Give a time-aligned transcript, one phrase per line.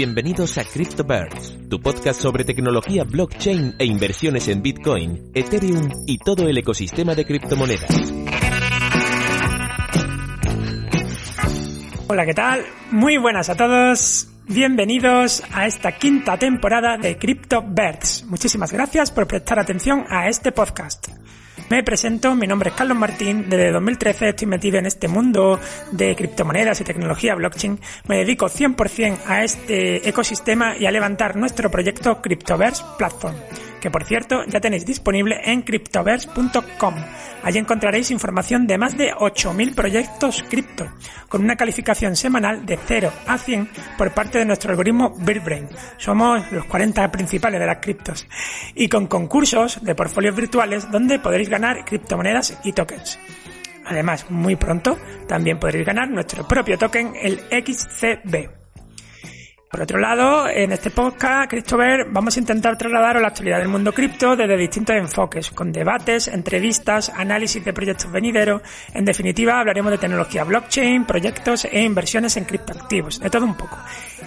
[0.00, 6.48] Bienvenidos a CryptoBirds, tu podcast sobre tecnología blockchain e inversiones en Bitcoin, Ethereum y todo
[6.48, 7.90] el ecosistema de criptomonedas.
[12.08, 12.64] Hola, ¿qué tal?
[12.90, 14.26] Muy buenas a todos.
[14.48, 18.24] Bienvenidos a esta quinta temporada de CryptoBirds.
[18.24, 21.09] Muchísimas gracias por prestar atención a este podcast.
[21.70, 25.60] Me presento, mi nombre es Carlos Martín, desde 2013 estoy metido en este mundo
[25.92, 27.78] de criptomonedas y tecnología blockchain.
[28.08, 33.36] Me dedico 100% a este ecosistema y a levantar nuestro proyecto Cryptoverse Platform
[33.80, 36.94] que por cierto ya tenéis disponible en cryptoverse.com.
[37.42, 40.88] Allí encontraréis información de más de 8.000 proyectos cripto,
[41.28, 45.68] con una calificación semanal de 0 a 100 por parte de nuestro algoritmo BirdBrain.
[45.96, 48.26] Somos los 40 principales de las criptos.
[48.74, 53.18] Y con concursos de portfolios virtuales donde podréis ganar criptomonedas y tokens.
[53.86, 58.59] Además, muy pronto también podréis ganar nuestro propio token, el XCB.
[59.70, 63.92] Por otro lado, en este podcast, Christopher, vamos a intentar trasladar la actualidad del mundo
[63.92, 68.62] cripto desde distintos enfoques, con debates, entrevistas, análisis de proyectos venideros.
[68.92, 73.78] En definitiva, hablaremos de tecnología blockchain, proyectos e inversiones en criptoactivos, de todo un poco.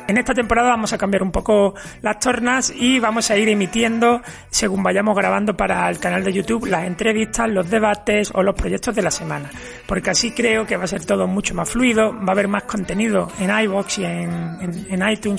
[0.08, 4.21] En esta temporada vamos a cambiar un poco las tornas y vamos a ir emitiendo,
[4.49, 8.95] según vayamos grabando para el canal de YouTube, las entrevistas, los debates o los proyectos
[8.95, 9.49] de la semana.
[9.88, 12.64] Porque así creo que va a ser todo mucho más fluido, va a haber más
[12.64, 15.33] contenido en iVoox y en, en iTunes,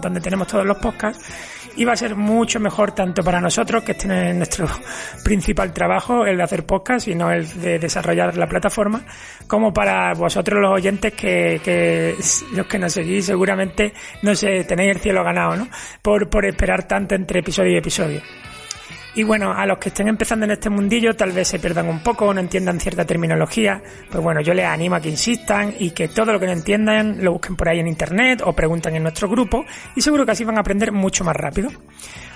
[0.00, 1.24] donde tenemos todos los podcasts
[1.76, 4.66] y va a ser mucho mejor tanto para nosotros, que este es nuestro
[5.24, 9.02] principal trabajo, el de hacer podcast y no el de desarrollar la plataforma,
[9.46, 12.16] como para vosotros los oyentes que, que
[12.54, 15.68] los que nos seguís seguramente, no sé, tenéis el cielo ganado, ¿no?
[16.02, 18.20] Por, por esperar tanto entre episodio y episodio.
[19.20, 22.02] Y bueno, a los que estén empezando en este mundillo tal vez se pierdan un
[22.02, 25.90] poco o no entiendan cierta terminología, pues bueno, yo les animo a que insistan y
[25.90, 29.02] que todo lo que no entiendan lo busquen por ahí en internet o pregunten en
[29.02, 31.68] nuestro grupo y seguro que así van a aprender mucho más rápido.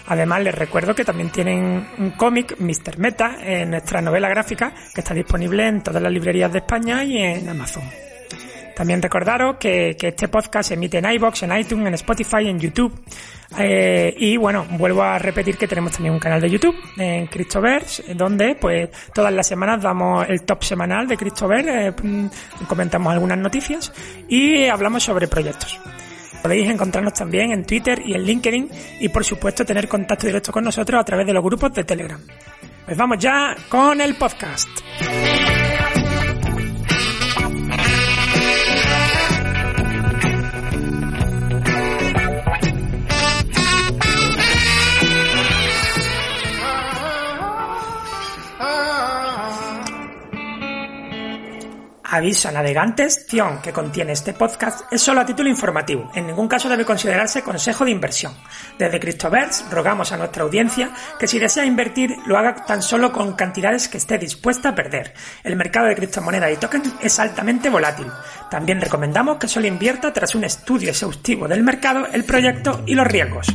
[0.09, 2.99] Además, les recuerdo que también tienen un cómic, Mr.
[2.99, 7.17] Meta, en nuestra novela gráfica, que está disponible en todas las librerías de España y
[7.17, 8.14] en Amazon.
[8.75, 12.93] También recordaros que, este podcast se emite en iBox, en iTunes, en Spotify, en YouTube.
[13.57, 18.15] Eh, y bueno, vuelvo a repetir que tenemos también un canal de YouTube en Cristoverse,
[18.15, 22.27] donde pues todas las semanas damos el top semanal de Cristoverse, eh, mm,
[22.67, 23.93] comentamos algunas noticias
[24.29, 25.79] y hablamos sobre proyectos.
[26.43, 28.69] Podéis encontrarnos también en Twitter y en LinkedIn
[29.01, 32.21] y por supuesto tener contacto directo con nosotros a través de los grupos de Telegram.
[32.85, 34.69] Pues vamos ya con el podcast.
[52.15, 56.47] Aviso a navegantes, Cion que contiene este podcast es solo a título informativo, en ningún
[56.47, 58.33] caso debe considerarse consejo de inversión.
[58.79, 63.33] Desde CryptoVerse rogamos a nuestra audiencia que si desea invertir lo haga tan solo con
[63.33, 65.13] cantidades que esté dispuesta a perder.
[65.43, 68.07] El mercado de criptomonedas y tokens es altamente volátil.
[68.49, 73.09] También recomendamos que solo invierta tras un estudio exhaustivo del mercado, el proyecto y los
[73.09, 73.49] riesgos.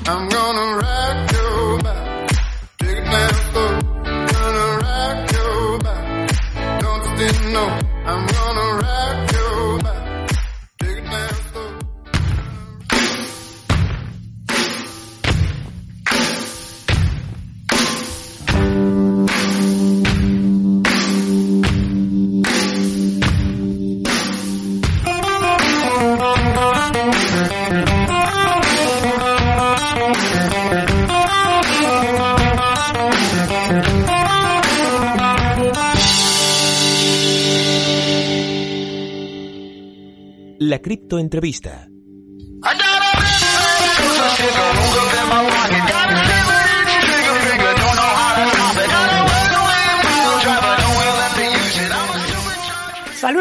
[40.70, 41.90] La criptoentrevista.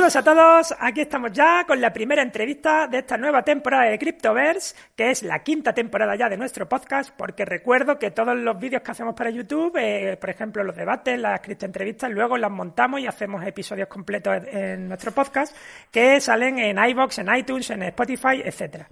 [0.08, 3.98] Saludos a todos, aquí estamos ya con la primera entrevista de esta nueva temporada de
[3.98, 8.58] Cryptoverse, que es la quinta temporada ya de nuestro podcast, porque recuerdo que todos los
[8.58, 13.00] vídeos que hacemos para YouTube, eh, por ejemplo los debates, las criptoentrevistas, luego las montamos
[13.00, 15.54] y hacemos episodios completos en nuestro podcast,
[15.90, 18.88] que salen en iBox, en iTunes, en Spotify, etcétera.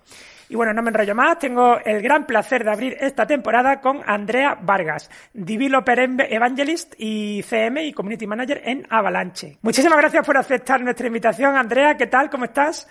[0.48, 4.00] Y bueno, no me enrollo más, tengo el gran placer de abrir esta temporada con
[4.06, 5.98] Andrea Vargas, Developer
[6.30, 9.58] Evangelist y CM y Community Manager en Avalanche.
[9.62, 12.30] Muchísimas gracias por aceptar nuestra invitación, Andrea, ¿qué tal?
[12.30, 12.86] ¿Cómo estás?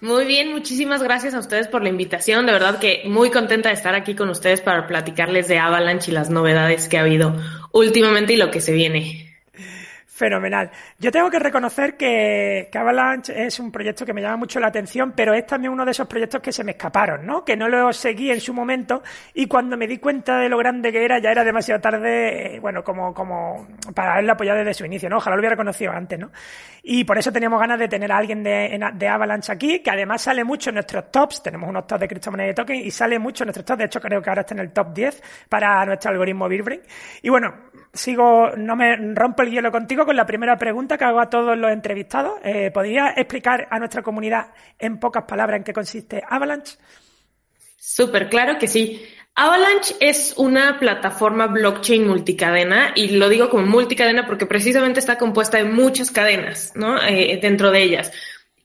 [0.00, 2.46] Muy bien, muchísimas gracias a ustedes por la invitación.
[2.46, 6.14] De verdad que muy contenta de estar aquí con ustedes para platicarles de Avalanche y
[6.14, 7.34] las novedades que ha habido
[7.72, 9.27] últimamente y lo que se viene.
[10.18, 10.68] Fenomenal.
[10.98, 15.12] Yo tengo que reconocer que, Avalanche es un proyecto que me llama mucho la atención,
[15.14, 17.44] pero es también uno de esos proyectos que se me escaparon, ¿no?
[17.44, 20.90] Que no lo seguí en su momento y cuando me di cuenta de lo grande
[20.90, 24.86] que era, ya era demasiado tarde, eh, bueno, como, como para haberlo apoyado desde su
[24.86, 25.18] inicio, ¿no?
[25.18, 26.32] Ojalá lo hubiera conocido antes, ¿no?
[26.82, 30.22] Y por eso teníamos ganas de tener a alguien de, de Avalanche aquí, que además
[30.22, 33.44] sale mucho en nuestros tops, tenemos unos tops de criptomonedas y token y sale mucho
[33.44, 36.10] en nuestros tops, de hecho creo que ahora está en el top 10 para nuestro
[36.10, 36.80] algoritmo Bitbrain.
[37.22, 37.54] Y bueno,
[37.92, 41.54] sigo, no me rompo el hielo contigo con la primera pregunta que hago a todos
[41.58, 42.40] los entrevistados.
[42.42, 46.78] Eh, ¿Podría explicar a nuestra comunidad en pocas palabras en qué consiste Avalanche?
[47.76, 49.06] Súper, claro que sí.
[49.34, 55.58] Avalanche es una plataforma blockchain multicadena y lo digo como multicadena porque precisamente está compuesta
[55.58, 56.96] de muchas cadenas, ¿no?
[57.02, 58.10] Eh, dentro de ellas.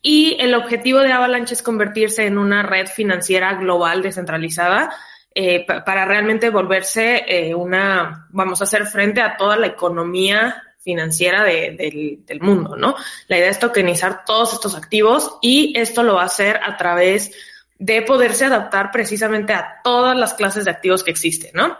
[0.01, 4.95] Y el objetivo de Avalanche es convertirse en una red financiera global descentralizada
[5.35, 12.25] eh, para realmente volverse una, vamos a hacer frente a toda la economía financiera del,
[12.25, 12.95] del, mundo, ¿no?
[13.27, 17.31] La idea es tokenizar todos estos activos y esto lo va a hacer a través
[17.79, 21.77] de poderse adaptar precisamente a todas las clases de activos que existen, ¿no?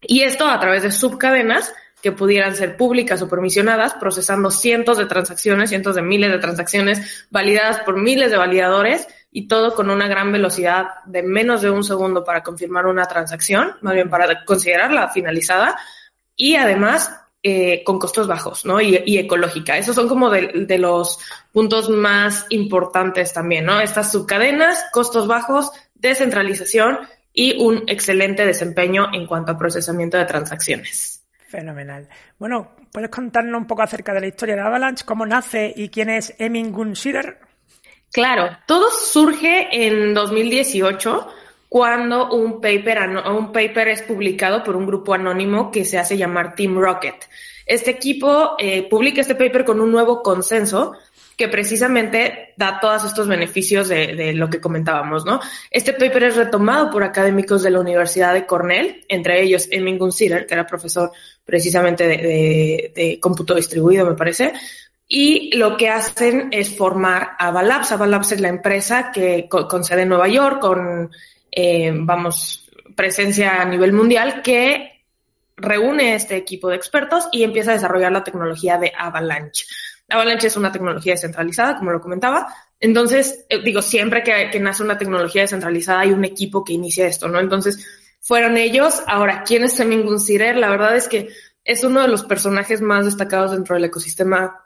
[0.00, 5.06] Y esto a través de subcadenas que pudieran ser públicas o permisionadas, procesando cientos de
[5.06, 10.08] transacciones, cientos de miles de transacciones validadas por miles de validadores y todo con una
[10.08, 15.08] gran velocidad de menos de un segundo para confirmar una transacción, más bien para considerarla
[15.08, 15.76] finalizada
[16.36, 18.80] y además eh, con costos bajos, ¿no?
[18.80, 19.78] Y, ecológica.
[19.78, 21.18] Esos son como de, de, los
[21.52, 23.80] puntos más importantes también, ¿no?
[23.80, 26.98] Estas subcadenas, costos bajos, descentralización
[27.32, 31.24] y un excelente desempeño en cuanto a procesamiento de transacciones.
[31.48, 32.08] Fenomenal.
[32.38, 36.10] Bueno, ¿puedes contarnos un poco acerca de la historia de Avalanche, cómo nace y quién
[36.10, 37.38] es Emin Gunsider?
[38.12, 41.28] Claro, todo surge en 2018
[41.70, 42.98] cuando un paper,
[43.32, 47.14] un paper es publicado por un grupo anónimo que se hace llamar Team Rocket.
[47.64, 50.94] Este equipo eh, publica este paper con un nuevo consenso
[51.36, 55.38] que precisamente da todos estos beneficios de, lo que comentábamos, ¿no?
[55.70, 60.46] Este paper es retomado por académicos de la Universidad de Cornell, entre ellos Emin Gunsider,
[60.46, 61.12] que era profesor
[61.44, 64.52] precisamente de, de cómputo distribuido, me parece,
[65.12, 67.90] y lo que hacen es formar Avalabs.
[67.92, 71.10] Avalabs es la empresa que con, sede en Nueva York, con,
[71.50, 75.04] eh, vamos, presencia a nivel mundial, que
[75.56, 79.66] reúne este equipo de expertos y empieza a desarrollar la tecnología de Avalanche.
[80.08, 82.52] Avalanche es una tecnología descentralizada, como lo comentaba.
[82.80, 87.28] Entonces, eh, digo, siempre que, nace una tecnología descentralizada hay un equipo que inicia esto,
[87.28, 87.38] ¿no?
[87.38, 87.86] Entonces,
[88.20, 89.02] fueron ellos.
[89.06, 90.56] Ahora, ¿quién es Semin Gunsirer?
[90.56, 91.28] La verdad es que
[91.64, 94.64] es uno de los personajes más destacados dentro del ecosistema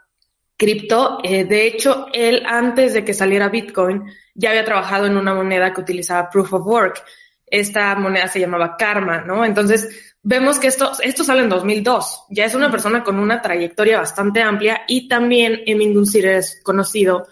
[0.57, 1.19] cripto.
[1.23, 4.05] Eh, de hecho, él antes de que saliera Bitcoin
[4.35, 7.05] ya había trabajado en una moneda que utilizaba Proof of Work.
[7.47, 9.45] Esta moneda se llamaba Karma, ¿no?
[9.45, 12.25] Entonces, vemos que esto, esto sale en 2002.
[12.31, 17.27] Ya es una persona con una trayectoria bastante amplia y también Emin Gunsider es conocido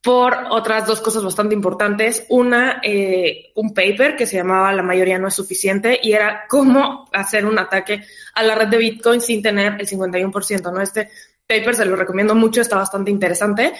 [0.00, 2.24] por otras dos cosas bastante importantes.
[2.30, 7.08] Una, eh, un paper que se llamaba La mayoría no es suficiente y era cómo
[7.12, 8.04] hacer un ataque
[8.34, 10.80] a la red de Bitcoin sin tener el 51%, ¿no?
[10.80, 11.10] Este
[11.48, 13.72] paper, se lo recomiendo mucho, está bastante interesante.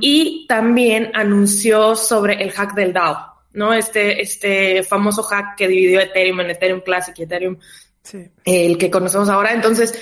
[0.00, 3.72] Y también anunció sobre el hack del DAO, ¿no?
[3.72, 7.58] Este, este famoso hack que dividió Ethereum en Ethereum Classic y Ethereum,
[8.44, 9.52] el que conocemos ahora.
[9.52, 9.94] Entonces,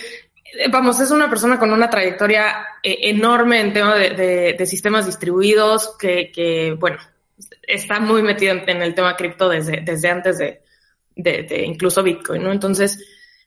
[0.73, 6.33] vamos, es una persona con una trayectoria eh, enorme en tema de, sistemas distribuidos, que,
[6.33, 6.97] que, bueno,
[7.62, 10.62] está muy metido en, el tema cripto desde, desde antes de,
[11.14, 12.50] de, incluso Bitcoin, ¿no?
[12.50, 12.99] Entonces,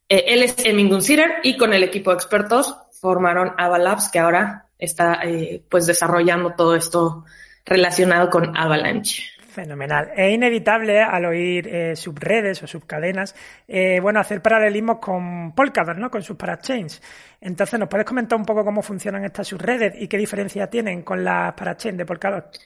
[0.08, 4.68] eh, él es Emin Gunsider y con el equipo de expertos formaron Avalabs, que ahora
[4.80, 7.26] está eh, pues desarrollando todo esto
[7.66, 9.24] relacionado con Avalanche.
[9.50, 10.12] Fenomenal.
[10.16, 13.36] Es inevitable al oír eh, subredes o subcadenas,
[13.68, 16.10] eh, bueno, hacer paralelismos con Polkadot, ¿no?
[16.10, 17.02] Con sus parachains.
[17.42, 21.26] Entonces, ¿nos puedes comentar un poco cómo funcionan estas subredes y qué diferencia tienen con
[21.26, 22.58] las parachains de Polkadot?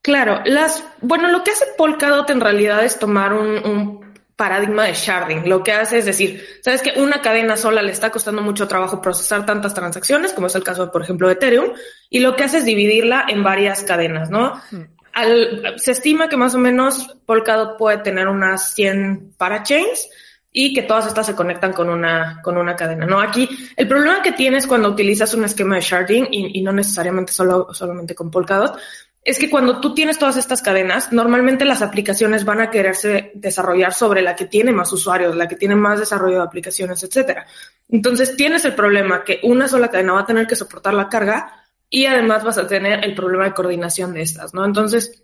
[0.00, 4.09] Claro, las, bueno, lo que hace Polkadot en realidad es tomar un
[4.40, 5.46] paradigma de sharding.
[5.46, 9.02] Lo que hace es decir, sabes que una cadena sola le está costando mucho trabajo
[9.02, 11.74] procesar tantas transacciones, como es el caso, por ejemplo, de Ethereum,
[12.08, 14.54] y lo que hace es dividirla en varias cadenas, ¿no?
[14.70, 15.76] Hmm.
[15.76, 20.08] se estima que más o menos Polkadot puede tener unas 100 parachains
[20.50, 23.20] y que todas estas se conectan con una, con una cadena, ¿no?
[23.20, 27.34] Aquí, el problema que tienes cuando utilizas un esquema de sharding y, y no necesariamente
[27.34, 28.78] solo, solamente con Polkadot,
[29.22, 33.92] es que cuando tú tienes todas estas cadenas, normalmente las aplicaciones van a quererse desarrollar
[33.92, 37.46] sobre la que tiene más usuarios, la que tiene más desarrollo de aplicaciones, etcétera.
[37.90, 41.52] Entonces tienes el problema que una sola cadena va a tener que soportar la carga
[41.90, 44.64] y además vas a tener el problema de coordinación de estas, ¿no?
[44.64, 45.22] Entonces,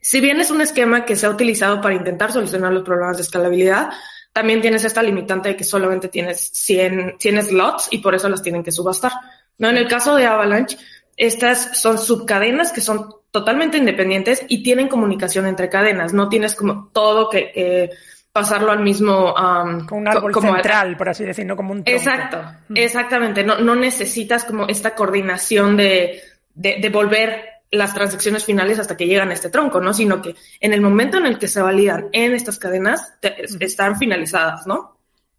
[0.00, 3.24] si bien es un esquema que se ha utilizado para intentar solucionar los problemas de
[3.24, 3.90] escalabilidad,
[4.32, 8.42] también tienes esta limitante de que solamente tienes 100, 100 slots y por eso las
[8.42, 9.12] tienen que subastar.
[9.58, 9.70] ¿no?
[9.70, 10.76] En el caso de Avalanche,
[11.16, 16.12] estas son subcadenas que son totalmente independientes y tienen comunicación entre cadenas.
[16.12, 17.90] No tienes como todo que
[18.30, 19.34] pasarlo al mismo...
[19.34, 23.42] Um, como un árbol central, por así decirlo, como un Exacto, exactamente.
[23.42, 26.22] No, no necesitas como esta coordinación de,
[26.54, 29.92] de, volver las transacciones finales hasta que llegan a este tronco, ¿no?
[29.92, 33.14] Sino que en el momento en el que se validan en estas cadenas,
[33.58, 34.96] están finalizadas, ¿no?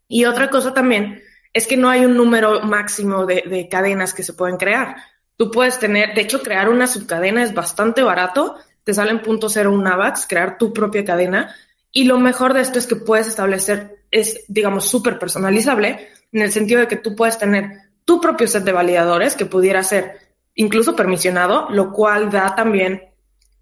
[0.09, 1.21] Y otra cosa también
[1.53, 4.97] es que no hay un número máximo de, de cadenas que se pueden crear.
[5.37, 9.71] Tú puedes tener, de hecho, crear una subcadena es bastante barato, te salen punto cero
[9.71, 11.55] un AVAX, crear tu propia cadena,
[11.91, 16.51] y lo mejor de esto es que puedes establecer, es, digamos, súper personalizable, en el
[16.51, 17.71] sentido de que tú puedes tener
[18.05, 20.19] tu propio set de validadores que pudiera ser
[20.53, 23.01] incluso permisionado, lo cual da también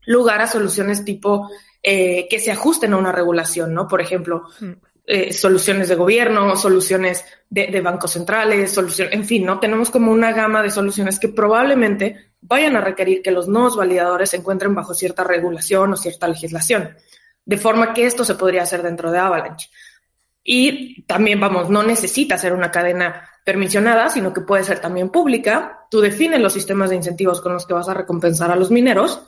[0.05, 1.49] lugar a soluciones tipo
[1.81, 3.87] eh, que se ajusten a una regulación, ¿no?
[3.87, 4.73] Por ejemplo, hmm.
[5.05, 9.59] Eh, soluciones de gobierno, soluciones de, bancos centrales, soluciones, en fin, ¿no?
[9.59, 14.29] Tenemos como una gama de soluciones que probablemente vayan a requerir que los nuevos validadores
[14.29, 16.95] se encuentren bajo cierta regulación o cierta legislación
[17.45, 19.69] de forma que esto se podría hacer dentro de Avalanche.
[20.43, 25.85] Y también, vamos, no necesita ser una cadena permisionada, sino que puede ser también pública.
[25.89, 29.21] Tú defines los sistemas de incentivos con los que vas a recompensar a los mineros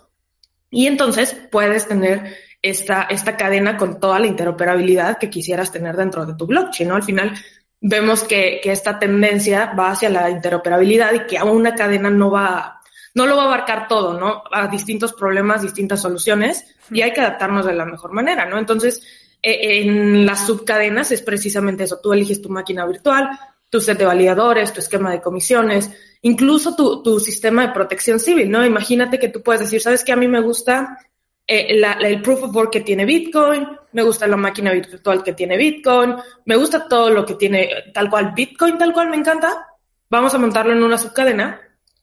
[0.70, 2.36] y entonces puedes tener
[2.70, 6.96] esta, esta cadena con toda la interoperabilidad que quisieras tener dentro de tu blockchain, ¿no?
[6.96, 7.34] Al final
[7.80, 12.32] vemos que, que esta tendencia va hacia la interoperabilidad y que a una cadena no
[12.32, 12.82] va,
[13.14, 14.44] no lo va a abarcar todo, ¿no?
[14.52, 18.58] A distintos problemas, distintas soluciones y hay que adaptarnos de la mejor manera, ¿no?
[18.58, 19.04] Entonces,
[19.44, 22.00] e, en las subcadenas es precisamente eso.
[22.02, 23.30] Tú eliges tu máquina virtual,
[23.70, 25.92] tu set de validadores, tu esquema de comisiones,
[26.24, 28.66] incluso tu, tu sistema de protección civil, ¿no?
[28.66, 30.14] Imagínate que tú puedes decir, ¿sabes qué?
[30.14, 30.98] A mí me gusta
[31.48, 35.34] eh, la, el proof of work que tiene Bitcoin, me gusta la máquina virtual que
[35.34, 39.68] tiene Bitcoin, me gusta todo lo que tiene tal cual Bitcoin, tal cual me encanta.
[40.10, 41.62] Vamos a montarlo en una subcadena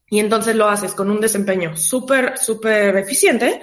[0.08, 3.62] y entonces lo haces con un desempeño súper, súper eficiente,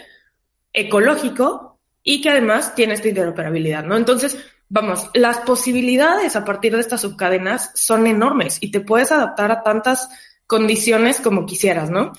[0.74, 3.96] ecológico y que además tiene esta interoperabilidad, ¿no?
[3.96, 9.52] Entonces, vamos, las posibilidades a partir de estas subcadenas son enormes y te puedes adaptar
[9.52, 10.10] a tantas
[10.50, 12.12] condiciones como quisieras, ¿no?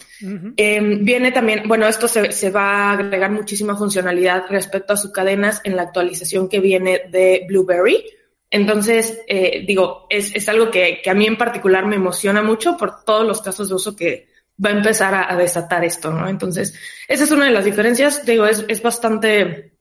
[0.56, 5.60] Em, viene también, bueno, esto se, se, va a agregar muchísima funcionalidad respecto a subcadenas
[5.64, 8.04] en la actualización que viene de Blueberry.
[8.48, 12.76] Entonces, eh, digo, es, es algo que, que, a mí en particular me emociona mucho
[12.76, 14.28] por todos los casos de uso que
[14.64, 16.28] va a empezar a, a desatar esto, ¿no?
[16.28, 16.72] Entonces,
[17.08, 18.24] esa es una de las diferencias.
[18.24, 19.72] Digo, es, es bastante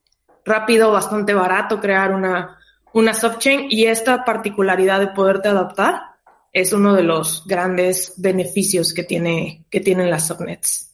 [0.43, 2.57] rápido, bastante barato crear una,
[2.93, 6.08] una subchain y esta particularidad de poderte adaptar
[6.51, 10.89] es uno de los grandes beneficios que tiene, que tienen las subnets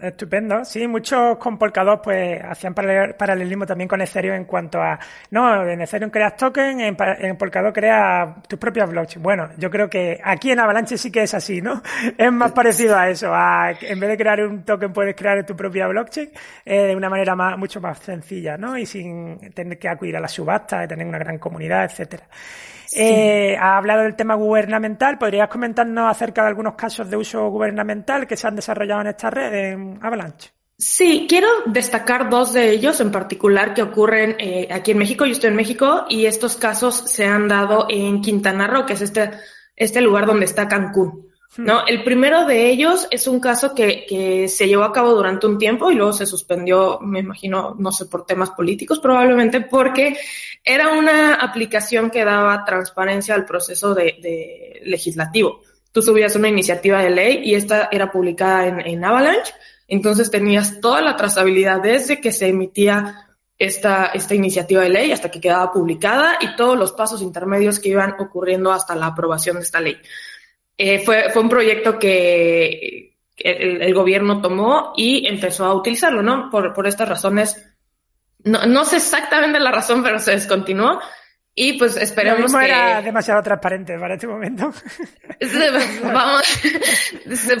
[0.00, 0.64] estupendo.
[0.64, 4.98] Sí, muchos con Polkadot pues hacían paralelismo también con Ethereum en cuanto a,
[5.30, 9.22] no, en Ethereum creas token, en, en Polkadot creas tus propias blockchain.
[9.22, 11.82] Bueno, yo creo que aquí en Avalanche sí que es así, ¿no?
[12.18, 15.56] Es más parecido a eso, a en vez de crear un token puedes crear tu
[15.56, 16.30] propia blockchain
[16.64, 18.76] eh, de una manera más, mucho más sencilla, ¿no?
[18.78, 22.24] Y sin tener que acudir a la subasta, tener una gran comunidad, etcétera.
[22.92, 25.18] Eh, ha hablado del tema gubernamental.
[25.18, 29.30] ¿Podrías comentarnos acerca de algunos casos de uso gubernamental que se han desarrollado en esta
[29.30, 30.50] red, en Avalanche?
[30.76, 35.26] Sí, quiero destacar dos de ellos en particular que ocurren eh, aquí en México.
[35.26, 39.02] Yo estoy en México y estos casos se han dado en Quintana Roo, que es
[39.02, 39.30] este,
[39.76, 41.29] este lugar donde está Cancún.
[41.56, 41.86] ¿No?
[41.86, 45.58] El primero de ellos es un caso que, que, se llevó a cabo durante un
[45.58, 50.16] tiempo y luego se suspendió, me imagino, no sé, por temas políticos probablemente, porque
[50.64, 55.60] era una aplicación que daba transparencia al proceso de, de legislativo.
[55.92, 59.52] Tú subías una iniciativa de ley y esta era publicada en, en Avalanche,
[59.88, 63.26] entonces tenías toda la trazabilidad desde que se emitía
[63.58, 67.90] esta, esta iniciativa de ley hasta que quedaba publicada y todos los pasos intermedios que
[67.90, 69.98] iban ocurriendo hasta la aprobación de esta ley.
[70.82, 76.48] Eh, fue, fue un proyecto que el, el, gobierno tomó y empezó a utilizarlo, ¿no?
[76.50, 77.70] Por, por estas razones.
[78.44, 80.98] No, no sé exactamente la razón, pero se descontinuó.
[81.54, 82.64] Y pues esperemos que...
[82.64, 84.72] era demasiado transparente para este momento.
[86.02, 86.42] Vamos,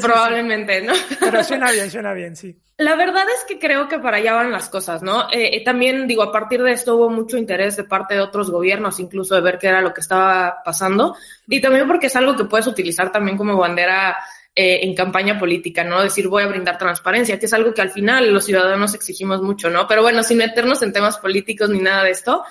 [0.00, 0.92] probablemente, ¿no?
[1.18, 2.56] Pero suena bien, suena bien, sí.
[2.78, 5.30] La verdad es que creo que para allá van las cosas, ¿no?
[5.30, 8.50] Eh, eh, también, digo, a partir de esto hubo mucho interés de parte de otros
[8.50, 11.16] gobiernos, incluso de ver qué era lo que estaba pasando.
[11.46, 14.16] Y también porque es algo que puedes utilizar también como bandera
[14.54, 16.02] eh, en campaña política, ¿no?
[16.02, 19.68] Decir voy a brindar transparencia, que es algo que al final los ciudadanos exigimos mucho,
[19.68, 19.86] ¿no?
[19.86, 22.44] Pero bueno, sin meternos en temas políticos ni nada de esto,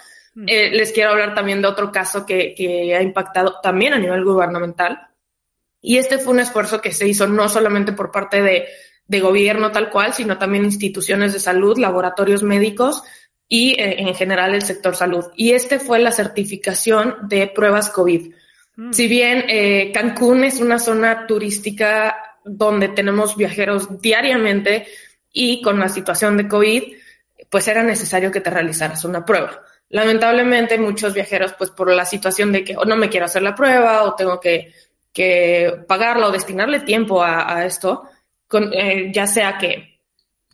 [0.48, 4.24] eh, les quiero hablar también de otro caso que, que ha impactado también a nivel
[4.24, 5.07] gubernamental.
[5.81, 8.67] Y este fue un esfuerzo que se hizo no solamente por parte de,
[9.09, 13.03] de gobierno tal cual, sino también instituciones de salud, laboratorios médicos
[13.48, 15.25] y eh, en general el sector salud.
[15.36, 18.31] Y este fue la certificación de pruebas COVID.
[18.75, 18.93] Mm.
[18.93, 24.88] Si bien eh, Cancún es una zona turística donde tenemos viajeros diariamente
[25.33, 26.83] y con la situación de COVID,
[27.50, 29.63] pues era necesario que te realizaras una prueba.
[29.89, 33.55] Lamentablemente muchos viajeros, pues por la situación de que o no me quiero hacer la
[33.55, 34.72] prueba o tengo que,
[35.12, 38.03] que pagarla o destinarle tiempo a, esto,
[38.48, 40.00] con, eh, ya sea que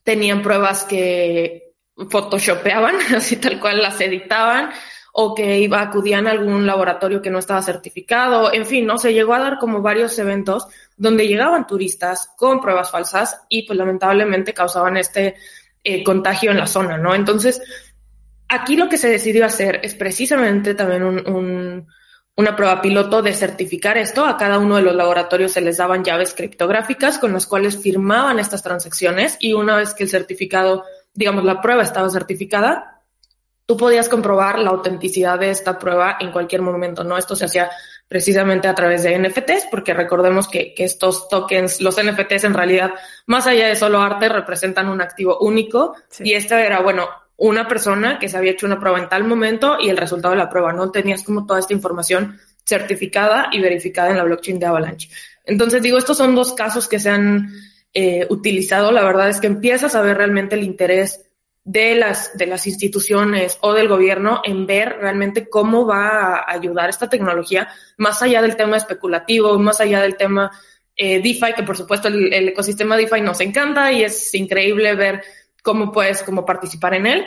[0.04, 1.74] tenían pruebas que
[2.10, 4.72] photoshopeaban, así tal cual las editaban,
[5.18, 9.13] o que iba, acudían a algún laboratorio que no estaba certificado, en fin, no se
[9.13, 14.54] llegó a dar como varios eventos donde llegaban turistas con pruebas falsas y pues lamentablemente
[14.54, 15.36] causaban este
[15.84, 17.15] eh, contagio en la zona, ¿no?
[17.15, 17.62] Entonces,
[18.50, 21.88] aquí lo que se decidió hacer es precisamente también un,
[22.36, 24.25] una prueba piloto de certificar esto.
[24.25, 28.40] A cada uno de los laboratorios se les daban llaves criptográficas con las cuales firmaban
[28.40, 30.84] estas transacciones y una vez que el certificado,
[31.14, 33.02] digamos, la prueba estaba certificada,
[33.66, 37.18] tú podías comprobar la autenticidad de esta prueba en cualquier momento, ¿no?
[37.18, 37.72] Esto se hacía
[38.08, 42.94] precisamente a través de NFTs, porque recordemos que, estos tokens, los NFTs en realidad,
[43.25, 45.96] más allá de solo arte, representan un activo único.
[46.20, 49.77] Y esta era, bueno, una persona que se había hecho una prueba en tal momento
[49.80, 50.92] y el resultado de la prueba, ¿no?
[50.92, 55.10] Tenías como toda esta información certificada y verificada en la blockchain de Avalanche.
[55.44, 57.51] Entonces, digo, estos son dos casos que se han
[57.94, 58.92] eh, utilizado.
[58.92, 61.25] La verdad es que empiezas a ver realmente el interés
[61.65, 66.89] de las, de las instituciones o del gobierno en ver realmente cómo va a ayudar
[66.89, 70.51] esta tecnología, más allá del tema especulativo, más allá del tema
[70.96, 75.24] eh, DeFi, que por supuesto el, ecosistema DeFi nos encanta y es increíble ver
[75.65, 77.25] cómo puedes como participar en él.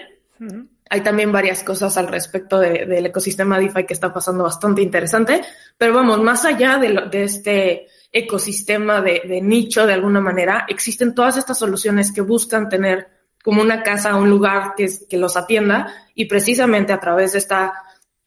[0.88, 5.42] Hay también varias cosas al respecto del ecosistema DeFi que está pasando bastante interesante,
[5.76, 11.16] pero vamos, más allá de, de este ecosistema de, de nicho de alguna manera, existen
[11.16, 13.08] todas estas soluciones que buscan tener
[13.42, 17.72] como una casa, un lugar que, que los atienda y precisamente a través de esta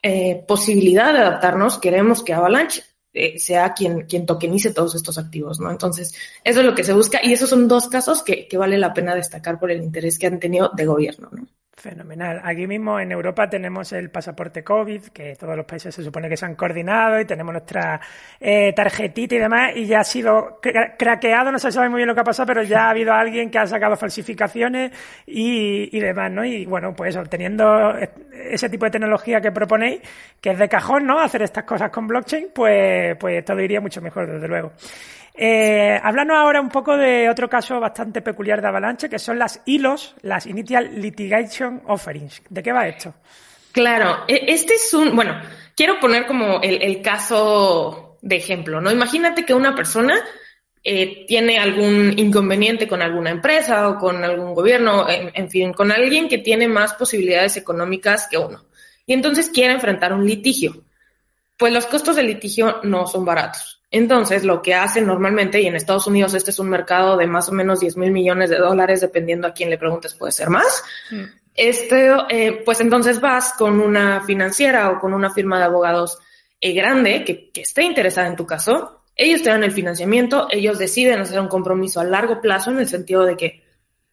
[0.03, 2.83] eh, posibilidad de adaptarnos queremos que Avalanche
[3.13, 5.69] eh, sea quien, quien tokenice todos estos activos, ¿no?
[5.71, 8.77] Entonces, eso es lo que se busca y esos son dos casos que, que vale
[8.77, 11.47] la pena destacar por el interés que han tenido de gobierno, ¿no?
[11.73, 12.41] Fenomenal.
[12.43, 16.35] Aquí mismo en Europa tenemos el pasaporte COVID, que todos los países se supone que
[16.35, 17.99] se han coordinado y tenemos nuestra
[18.39, 20.59] eh, tarjetita y demás, y ya ha sido
[20.97, 23.49] craqueado, no se sabe muy bien lo que ha pasado, pero ya ha habido alguien
[23.49, 24.91] que ha sacado falsificaciones
[25.25, 26.43] y, y demás, ¿no?
[26.43, 27.95] Y bueno, pues teniendo
[28.31, 30.01] ese tipo de tecnología que proponéis,
[30.41, 31.19] que es de cajón, ¿no?
[31.19, 34.73] Hacer estas cosas con blockchain, pues, pues todo iría mucho mejor, desde luego.
[35.43, 39.59] Eh, hablando ahora un poco de otro caso bastante peculiar de Avalanche, que son las
[39.65, 42.43] ILOs, las Initial Litigation Offerings.
[42.47, 43.15] ¿De qué va esto?
[43.71, 45.41] Claro, e, este es un, bueno,
[45.75, 48.91] quiero poner como el, caso de ejemplo, ¿no?
[48.91, 50.13] Imagínate que una persona
[50.83, 56.29] eh, tiene algún inconveniente con alguna empresa o con algún gobierno, en, fin, con alguien
[56.29, 58.65] que tiene más posibilidades económicas que uno.
[59.07, 60.83] Y entonces quiere enfrentar un litigio.
[61.57, 63.80] Pues los costos del litigio no son baratos.
[63.91, 67.49] Entonces, lo que hacen normalmente, y en Estados Unidos este es un mercado de más
[67.49, 70.83] o menos 10 mil millones de dólares, dependiendo a quién le preguntes, puede ser más.
[71.11, 71.23] Mm.
[71.53, 76.17] Este, eh, pues entonces vas con una financiera o con una firma de abogados
[76.61, 79.03] eh, grande que, que esté interesada en tu caso.
[79.13, 82.87] Ellos te dan el financiamiento, ellos deciden hacer un compromiso a largo plazo en el
[82.87, 83.61] sentido de que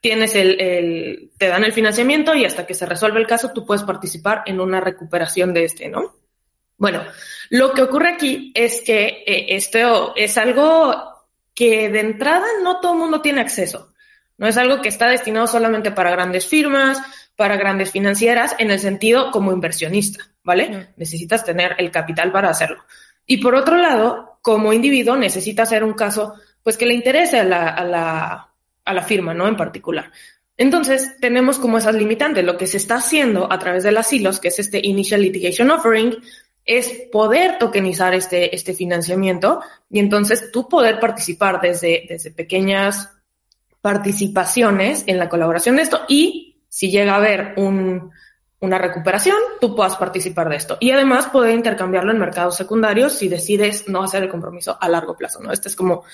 [0.01, 3.65] tienes el, el, te dan el financiamiento y hasta que se resuelve el caso tú
[3.65, 6.15] puedes participar en una recuperación de este, ¿no?
[6.79, 7.03] Bueno,
[7.51, 10.95] lo que ocurre aquí es que eh, esto es algo
[11.55, 13.93] que de entrada no todo el mundo tiene acceso.
[14.39, 17.03] No es algo que está destinado solamente para grandes firmas,
[17.35, 20.91] para grandes financieras, en el sentido como inversionista, ¿vale?
[20.97, 22.85] Necesitas tener el capital para hacerlo.
[23.27, 27.45] Y por otro lado, como individuo, necesitas hacer un caso, pues que le interese a
[27.45, 28.49] la, a la,
[28.85, 29.49] a la firma, ¿no?
[29.49, 30.13] En particular.
[30.57, 32.45] Entonces, tenemos como esas limitantes.
[32.45, 35.71] Lo que se está haciendo a través de las silos, que es este Initial Litigation
[35.71, 36.17] Offering,
[36.69, 43.11] es poder tokenizar este, este financiamiento y entonces tú poder participar desde, desde pequeñas
[43.81, 48.13] participaciones en la colaboración de esto y si llega a haber un,
[48.61, 50.77] una recuperación, tú puedas participar de esto.
[50.79, 55.17] Y además poder intercambiarlo en mercados secundarios si decides no hacer el compromiso a largo
[55.17, 55.51] plazo, ¿no?
[55.51, 56.05] Esta es como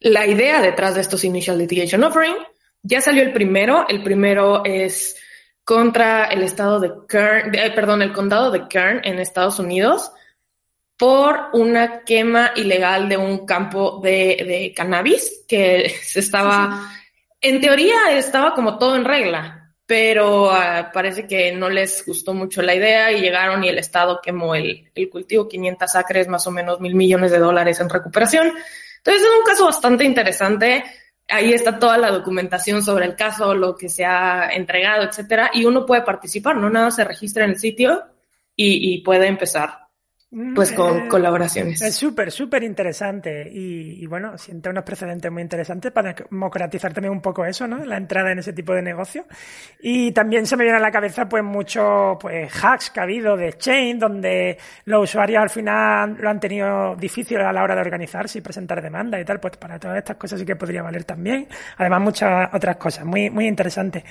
[0.00, 2.36] la idea detrás de estos Initial Litigation Offering.
[2.82, 3.86] Ya salió el primero.
[3.88, 5.16] El primero es
[5.68, 10.10] contra el estado de Kern, eh, perdón, el condado de Kern en Estados Unidos
[10.96, 16.90] por una quema ilegal de un campo de, cannabis que se estaba,
[17.38, 22.62] en teoría estaba como todo en regla, pero ah, parece que no les gustó mucho
[22.62, 26.50] la idea y llegaron y el Estado quemó el, el cultivo, 500 acres, más o
[26.50, 28.54] menos mil millones de dólares en recuperación.
[28.96, 30.82] Entonces es un caso bastante interesante
[31.28, 35.64] ahí está toda la documentación sobre el caso, lo que se ha entregado, etcétera, y
[35.64, 38.04] uno puede participar, no nada se registra en el sitio
[38.56, 39.87] y, puede empezar
[40.30, 41.80] pues con eh, colaboraciones.
[41.80, 47.22] Es súper, súper interesante y, bueno, siente unos precedentes muy interesantes para democratizar también un
[47.22, 47.82] poco eso, ¿no?
[47.84, 49.24] La entrada en ese tipo de negocio.
[49.80, 53.38] Y también se me viene a la cabeza pues muchos pues, hacks que ha habido
[53.38, 57.80] de Chain, donde los usuarios al final lo han tenido difícil a la hora de
[57.80, 61.04] organizarse y presentar demandas y tal, pues para todas estas cosas sí que podría valer
[61.04, 61.48] también.
[61.78, 64.04] Además muchas otras cosas, muy, muy interesantes.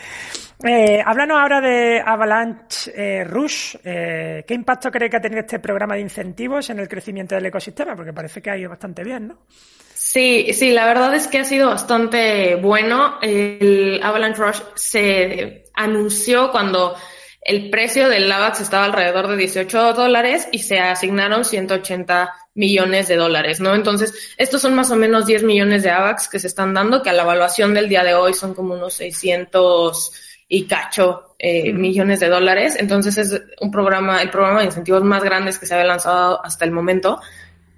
[0.64, 3.76] Eh, háblanos ahora de Avalanche eh, Rush.
[3.84, 7.46] Eh, ¿Qué impacto cree que ha tenido este programa de incentivos en el crecimiento del
[7.46, 9.38] ecosistema, porque parece que ha ido bastante bien, ¿no?
[9.94, 13.20] Sí, sí, la verdad es que ha sido bastante bueno.
[13.22, 16.96] El Avalanche Rush se anunció cuando
[17.42, 23.16] el precio del AVAX estaba alrededor de 18 dólares y se asignaron 180 millones de
[23.16, 23.76] dólares, ¿no?
[23.76, 27.10] Entonces, estos son más o menos 10 millones de AVAX que se están dando, que
[27.10, 30.12] a la evaluación del día de hoy son como unos 600
[30.48, 32.78] y cacho eh, millones de dólares.
[32.80, 36.66] Entonces es un programa, el programa de incentivos más grandes que se había lanzado hasta
[36.66, 37.20] el momento.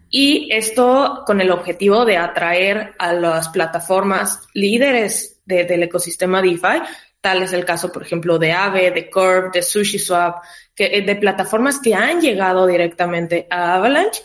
[0.10, 6.82] Y esto con el objetivo de atraer a las plataformas líderes del ecosistema DeFi.
[7.22, 11.16] Tal es el caso, por ejemplo, de Aave, de Curve, de SushiSwap, que, eh, de
[11.16, 14.22] plataformas que han llegado directamente a Avalanche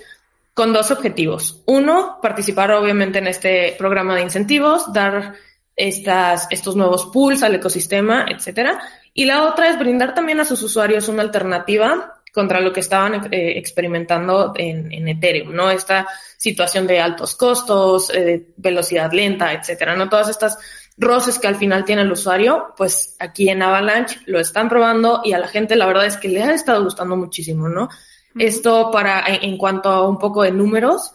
[0.54, 1.62] con dos objetivos.
[1.66, 5.34] Uno, participar obviamente en este programa de incentivos, dar
[5.76, 8.80] estas, estos nuevos pools al ecosistema, etcétera.
[9.12, 13.32] Y la otra es brindar también a sus usuarios una alternativa contra lo que estaban
[13.32, 15.70] eh, experimentando en, en, Ethereum, ¿no?
[15.70, 20.08] Esta situación de altos costos, eh, velocidad lenta, etcétera, ¿no?
[20.08, 20.58] Todas estas
[20.98, 25.32] roces que al final tiene el usuario, pues aquí en Avalanche lo están probando y
[25.32, 27.88] a la gente la verdad es que le ha estado gustando muchísimo, ¿no?
[28.36, 31.12] Esto para, en, en, cuanto a un poco de números,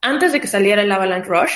[0.00, 1.52] antes de que saliera el Avalanche Rush,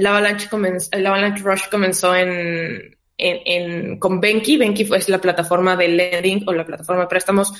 [0.00, 0.48] el Avalanche,
[0.92, 4.56] el Avalanche Rush comenzó en, en, con Benki.
[4.56, 7.52] Benki fue la plataforma de lending o la plataforma de préstamos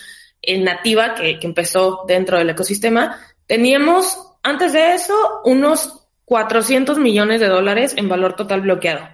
[0.61, 3.21] nativa que, que empezó dentro del ecosistema.
[3.47, 9.07] Teníamos, antes de eso, unos 400 millones de dólares en valor total bloqueado.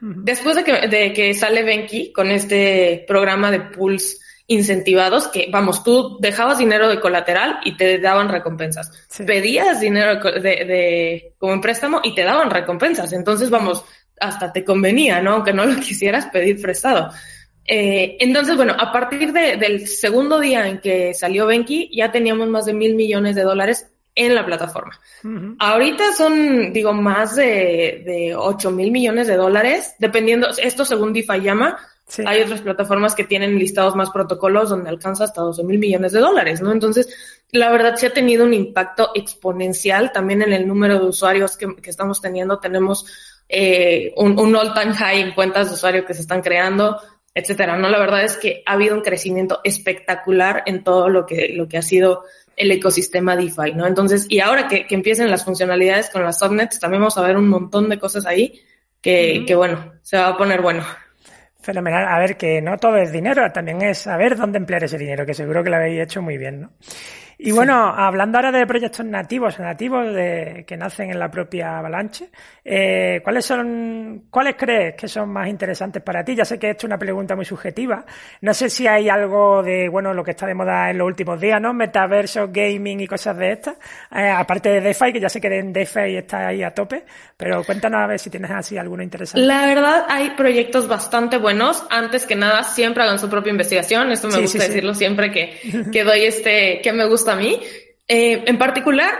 [0.00, 5.82] Después de que, de que sale Benki con este programa de pools incentivados que, vamos,
[5.82, 9.06] tú dejabas dinero de colateral y te daban recompensas.
[9.26, 13.12] Pedías dinero de, de, como en préstamo y te daban recompensas.
[13.12, 13.84] Entonces, vamos,
[14.20, 15.32] hasta te convenía, ¿no?
[15.34, 17.10] Aunque no lo quisieras pedir prestado.
[17.66, 22.48] Eh, entonces, bueno, a partir de, del segundo día en que salió Benki, ya teníamos
[22.48, 24.98] más de mil millones de dólares en la plataforma.
[25.58, 31.40] Ahorita son, digo, más de, de 8 mil millones de dólares, dependiendo, esto según DeFi
[31.40, 31.78] llama,
[32.26, 36.20] hay otras plataformas que tienen listados más protocolos donde alcanza hasta 12 mil millones de
[36.20, 36.70] dólares, ¿no?
[36.70, 37.08] Entonces,
[37.50, 41.74] la verdad sí ha tenido un impacto exponencial también en el número de usuarios que,
[41.76, 42.58] que estamos teniendo.
[42.58, 43.06] Tenemos
[43.48, 47.00] eh, un, un all-time high en cuentas de usuario que se están creando,
[47.34, 47.88] etcétera, ¿no?
[47.88, 51.78] La verdad es que ha habido un crecimiento espectacular en todo lo que, lo que
[51.78, 52.24] ha sido
[52.56, 53.86] el ecosistema DeFi, ¿no?
[53.86, 57.36] Entonces, y ahora que, que empiecen las funcionalidades con las subnets, también vamos a ver
[57.36, 58.60] un montón de cosas ahí
[59.00, 60.84] que, que bueno, se va a poner bueno.
[61.64, 62.06] Fenomenal.
[62.06, 65.32] A ver, que no todo es dinero, también es saber dónde emplear ese dinero, que
[65.32, 66.72] seguro que lo habéis hecho muy bien, ¿no?
[67.46, 72.30] Y bueno, hablando ahora de proyectos nativos, nativos de, que nacen en la propia Avalanche,
[72.64, 76.34] eh, ¿cuáles son, cuáles crees que son más interesantes para ti?
[76.34, 78.02] Ya sé que esto es una pregunta muy subjetiva.
[78.40, 81.38] No sé si hay algo de, bueno, lo que está de moda en los últimos
[81.38, 81.74] días, ¿no?
[81.74, 83.74] Metaverso, gaming y cosas de estas.
[84.10, 87.04] Eh, aparte de DeFi, que ya sé que en DeFi está ahí a tope,
[87.36, 89.46] pero cuéntanos a ver si tienes así alguno interesante.
[89.46, 91.86] La verdad, hay proyectos bastante buenos.
[91.90, 94.10] Antes que nada, siempre hagan su propia investigación.
[94.12, 95.60] Esto me gusta decirlo siempre que,
[95.92, 97.60] que doy este, que me gusta a mí.
[98.08, 99.12] Eh, en particular,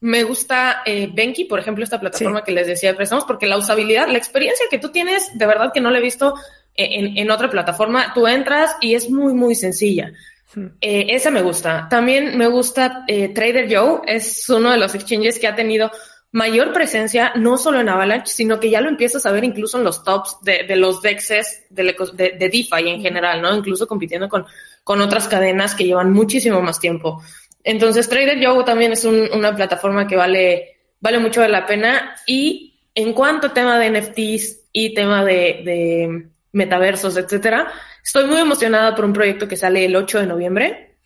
[0.00, 3.58] me gusta eh, Benki, por ejemplo, esta plataforma que les decía de préstamos, porque la
[3.58, 6.34] usabilidad, la experiencia que tú tienes, de verdad que no la he visto
[6.74, 8.12] en, en otra plataforma.
[8.14, 10.12] Tú entras y es muy, muy sencilla.
[10.54, 10.66] Hmm.
[10.80, 11.88] Eh, esa me gusta.
[11.88, 15.90] También me gusta eh, Trader Joe, es uno de los exchanges que ha tenido
[16.32, 19.84] mayor presencia, no solo en Avalanche, sino que ya lo empiezas a ver incluso en
[19.84, 21.28] los tops de, de los DEXs
[21.70, 23.54] de, de, de, DeFi en general, ¿no?
[23.54, 24.44] Incluso compitiendo con,
[24.82, 27.22] con otras cadenas que llevan muchísimo más tiempo.
[27.64, 32.14] Entonces, Trader Joe también es una plataforma que vale, vale mucho la pena.
[32.26, 37.72] Y en cuanto a tema de NFTs y tema de, de metaversos, etcétera,
[38.02, 40.96] estoy muy emocionada por un proyecto que sale el 8 de noviembre,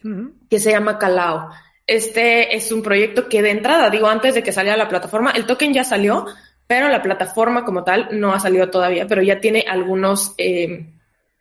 [0.50, 1.50] que se llama Calao.
[1.86, 5.46] Este es un proyecto que de entrada, digo, antes de que saliera la plataforma, el
[5.46, 6.26] token ya salió,
[6.66, 10.86] pero la plataforma como tal no ha salido todavía, pero ya tiene algunos, eh,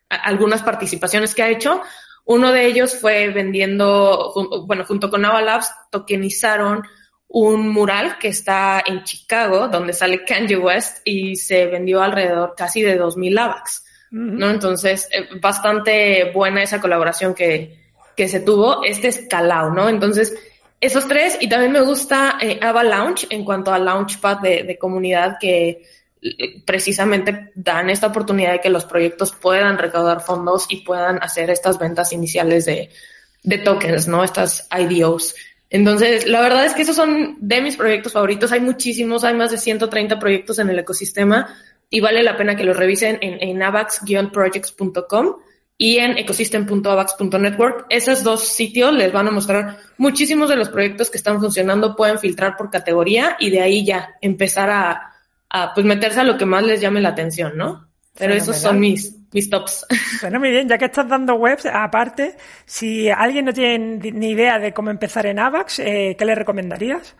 [0.08, 1.82] algunas participaciones que ha hecho.
[2.28, 4.34] Uno de ellos fue vendiendo,
[4.66, 6.82] bueno, junto con Avalabs, tokenizaron
[7.26, 12.82] un mural que está en Chicago, donde sale Kanye West y se vendió alrededor casi
[12.82, 14.50] de 2.000 AVAX, ¿no?
[14.50, 17.78] Entonces, eh, bastante buena esa colaboración que,
[18.14, 18.84] que se tuvo.
[18.84, 19.88] Este escalado, ¿no?
[19.88, 20.34] Entonces,
[20.82, 24.76] esos tres, y también me gusta eh, Ava Launch en cuanto a Launchpad de, de
[24.76, 25.82] comunidad que
[26.64, 31.78] precisamente dan esta oportunidad de que los proyectos puedan recaudar fondos y puedan hacer estas
[31.78, 32.90] ventas iniciales de,
[33.42, 34.24] de tokens, ¿no?
[34.24, 35.34] Estas IDOs.
[35.70, 38.52] Entonces, la verdad es que esos son de mis proyectos favoritos.
[38.52, 41.54] Hay muchísimos, hay más de 130 proyectos en el ecosistema
[41.90, 45.36] y vale la pena que los revisen en, en avax-projects.com
[45.76, 47.86] y en ecosystem.avax.network.
[47.90, 52.18] Esos dos sitios les van a mostrar muchísimos de los proyectos que están funcionando, pueden
[52.18, 55.17] filtrar por categoría y de ahí ya empezar a,
[55.50, 57.88] a pues meterse a lo que más les llame la atención, ¿no?
[58.16, 59.86] Pero esos son mis, mis tops.
[60.20, 64.58] Bueno, muy bien, ya que estás dando webs, aparte, si alguien no tiene ni idea
[64.58, 67.14] de cómo empezar en AVAX, eh, ¿qué le recomendarías?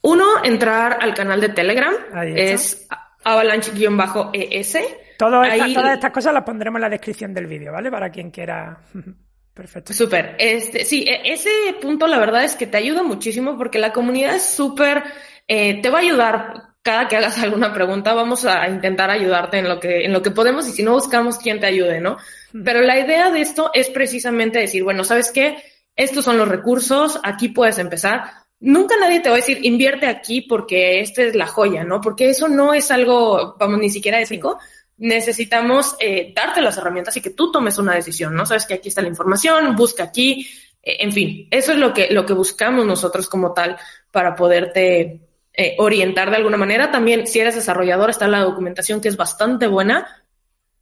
[0.00, 1.94] Uno, entrar al canal de Telegram,
[2.34, 2.88] es
[3.24, 4.78] avalanche-es.
[5.18, 5.74] Todo Ahí...
[5.74, 7.90] todas estas cosas las pondremos en la descripción del vídeo, ¿vale?
[7.90, 8.78] Para quien quiera.
[9.54, 9.92] Perfecto.
[9.92, 10.36] Súper.
[10.38, 14.36] Este, sí, e, ese punto la verdad es que te ayuda muchísimo porque la comunidad
[14.36, 15.02] es súper,
[15.48, 19.68] eh, te va a ayudar cada que hagas alguna pregunta, vamos a intentar ayudarte en
[19.68, 22.16] lo que, en lo que podemos y si no buscamos quién te ayude, ¿no?
[22.64, 25.62] Pero la idea de esto es precisamente decir, bueno, ¿sabes qué?
[25.94, 28.22] Estos son los recursos, aquí puedes empezar.
[28.60, 32.00] Nunca nadie te va a decir, invierte aquí porque esta es la joya, ¿no?
[32.00, 34.58] Porque eso no es algo, vamos, ni siquiera ético.
[34.96, 38.46] Necesitamos eh, darte las herramientas y que tú tomes una decisión, ¿no?
[38.46, 40.48] Sabes que aquí está la información, busca aquí,
[40.82, 43.76] eh, en fin, eso es lo que, lo que buscamos nosotros como tal
[44.10, 45.27] para poderte
[45.60, 46.92] eh, orientar de alguna manera.
[46.92, 50.06] También, si eres desarrollador, está la documentación que es bastante buena.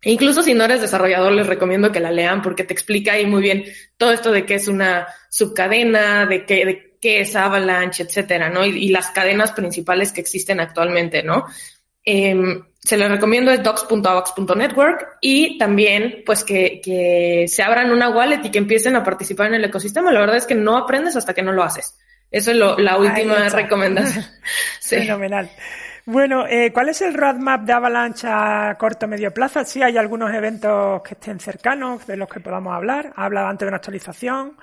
[0.02, 3.40] Incluso si no eres desarrollador, les recomiendo que la lean porque te explica ahí muy
[3.40, 3.64] bien
[3.96, 8.66] todo esto de qué es una subcadena, de qué, de qué es Avalanche, etcétera, ¿no?
[8.66, 11.46] Y, las cadenas principales que existen actualmente, ¿no?
[12.04, 12.36] Eh,
[12.78, 18.50] se les recomiendo es docs.avax.network y también pues que, que, se abran una wallet y
[18.50, 20.12] que empiecen a participar en el ecosistema.
[20.12, 21.96] La verdad es que no aprendes hasta que no lo haces.
[22.30, 24.24] Eso es lo, la última recomendación.
[24.80, 24.96] sí.
[24.96, 25.50] Fenomenal.
[26.06, 29.64] Bueno, eh, ¿cuál es el roadmap de Avalanche a corto medio plazo?
[29.64, 33.12] Si hay algunos eventos que estén cercanos de los que podamos hablar.
[33.16, 34.56] Ha hablado antes de una actualización.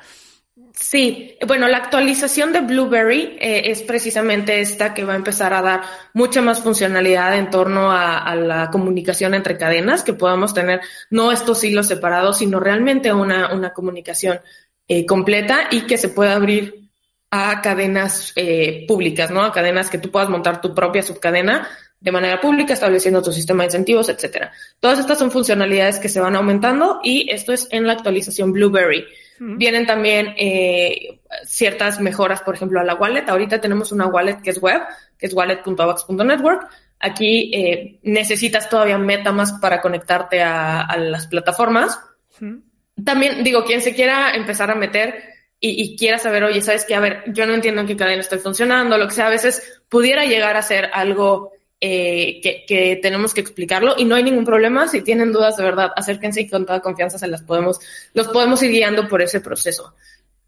[0.74, 5.62] Sí, bueno, la actualización de Blueberry eh, es precisamente esta que va a empezar a
[5.62, 5.82] dar
[6.14, 11.32] mucha más funcionalidad en torno a, a, la comunicación entre cadenas, que podamos tener no
[11.32, 14.40] estos hilos separados, sino realmente una, una comunicación
[14.88, 16.83] eh, completa y que se pueda abrir
[17.36, 19.42] a cadenas eh, públicas, ¿no?
[19.42, 21.68] A cadenas que tú puedas montar tu propia subcadena
[22.00, 24.52] de manera pública, estableciendo tu sistema de incentivos, etcétera.
[24.80, 29.06] Todas estas son funcionalidades que se van aumentando y esto es en la actualización Blueberry.
[29.40, 33.28] Vienen también eh, ciertas mejoras, por ejemplo, a la wallet.
[33.28, 34.82] Ahorita tenemos una wallet que es web,
[35.18, 36.70] que es wallet.avax.network.
[37.00, 42.00] Aquí eh, necesitas todavía MetaMask para conectarte a, a las plataformas.
[43.04, 45.33] También digo, quien se quiera empezar a meter
[45.66, 46.94] y, y, quiera saber, oye, ¿sabes qué?
[46.94, 49.82] A ver, yo no entiendo en qué cadena estoy funcionando, lo que sea, a veces
[49.88, 54.44] pudiera llegar a ser algo eh, que, que, tenemos que explicarlo y no hay ningún
[54.44, 54.90] problema.
[54.90, 57.80] Si tienen dudas de verdad, acérquense y con toda confianza se las podemos,
[58.14, 59.96] los podemos ir guiando por ese proceso.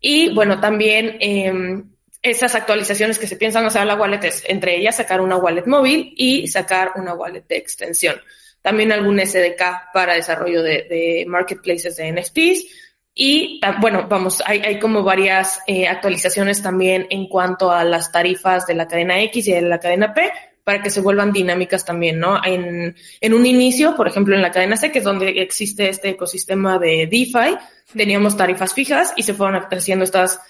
[0.01, 1.81] Y bueno, también eh,
[2.21, 5.65] esas actualizaciones que se piensan hacer a la wallet es entre ellas sacar una wallet
[5.65, 8.19] móvil y sacar una wallet de extensión.
[8.61, 12.84] También algún SDK para desarrollo de, de marketplaces de NFTs.
[13.17, 18.67] Y bueno, vamos, hay, hay como varias eh, actualizaciones también en cuanto a las tarifas
[18.67, 20.29] de la cadena X y de la cadena P,
[20.65, 22.43] para que se vuelvan dinámicas también, ¿no?
[22.43, 26.09] En, en un inicio, por ejemplo, en la cadena C, que es donde existe este
[26.09, 27.57] ecosistema de DeFi,
[27.95, 30.41] teníamos tarifas fijas y se fueron haciendo estas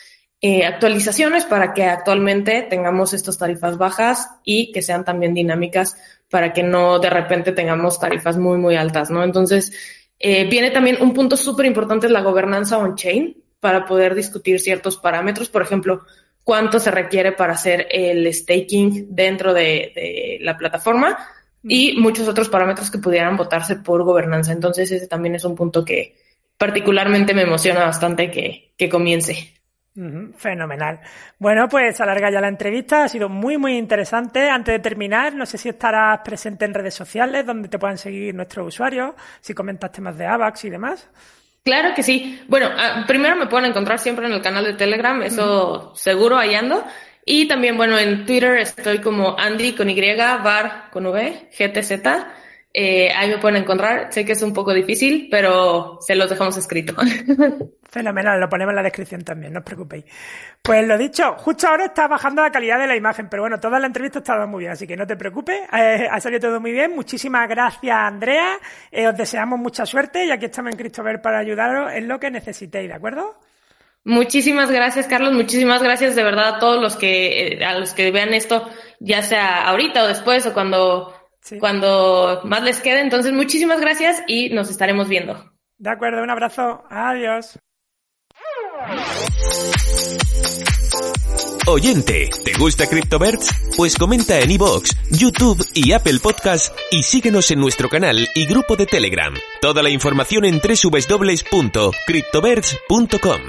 [0.42, 5.98] eh, actualizaciones para que actualmente tengamos estas tarifas bajas y que sean también dinámicas
[6.30, 9.24] para que no de repente tengamos tarifas muy, muy altas, ¿no?
[9.24, 9.72] Entonces,
[10.28, 14.98] eh, viene también un punto súper importante, es la gobernanza on-chain, para poder discutir ciertos
[14.98, 15.50] parámetros.
[15.50, 16.02] Por ejemplo,
[16.44, 21.16] cuánto se requiere para hacer el staking dentro de, de la plataforma
[21.64, 24.52] y muchos otros parámetros que pudieran votarse por gobernanza.
[24.52, 26.16] Entonces ese también es un punto que
[26.58, 29.55] particularmente me emociona bastante que, que comience.
[30.38, 31.00] Fenomenal.
[31.40, 33.06] Bueno, pues alarga ya la entrevista.
[33.06, 34.50] Ha sido muy, muy interesante.
[34.50, 38.36] Antes de terminar, no sé si estarás presente en redes sociales donde te puedan seguir
[38.36, 41.08] nuestros usuarios, si comentas temas de AVAX y demás.
[41.64, 42.44] Claro que sí.
[42.48, 46.56] Bueno, uh, primero me pueden encontrar siempre en el canal de Telegram, eso seguro ahí
[46.56, 46.84] ando.
[47.26, 51.92] Y también, bueno, en Twitter estoy como Andy con Y, bar con V, GTZ.
[52.78, 54.12] Eh, ahí me pueden encontrar.
[54.12, 56.94] Sé que es un poco difícil, pero se los dejamos escrito.
[57.90, 60.04] Fenomenal, lo ponemos en la descripción también, no os preocupéis.
[60.62, 63.80] Pues lo dicho, justo ahora está bajando la calidad de la imagen, pero bueno, toda
[63.80, 66.60] la entrevista ha estado muy bien, así que no te preocupes, eh, ha salido todo
[66.60, 66.94] muy bien.
[66.94, 68.60] Muchísimas gracias, Andrea.
[68.92, 72.30] Eh, os deseamos mucha suerte y aquí estamos en Christopher para ayudaros en lo que
[72.30, 73.40] necesitéis, ¿de acuerdo?
[74.04, 75.34] Muchísimas gracias, Carlos.
[75.34, 79.24] Muchísimas gracias de verdad a todos los que, eh, a los que vean esto, ya
[79.24, 81.15] sea ahorita o después o cuando,
[81.60, 83.02] cuando más les quede.
[83.02, 85.52] Entonces, muchísimas gracias y nos estaremos viendo.
[85.78, 86.84] De acuerdo, un abrazo.
[86.90, 87.60] Adiós.
[91.68, 93.50] Oyente, ¿te gusta CryptoBirds?
[93.76, 98.76] Pues comenta en iVoox, YouTube y Apple Podcast y síguenos en nuestro canal y grupo
[98.76, 99.34] de Telegram.
[99.62, 103.42] Toda la información en www.cryptobirds.com.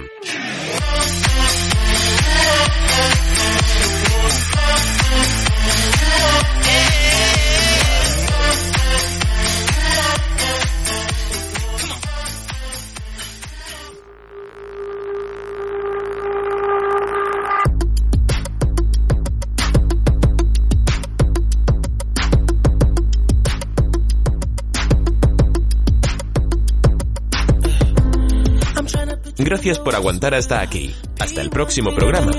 [29.47, 30.93] Gracias por aguantar hasta aquí.
[31.21, 32.33] Hasta el próximo programa.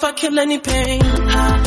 [0.00, 1.59] If I kill any pain.